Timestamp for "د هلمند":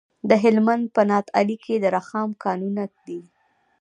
0.29-0.83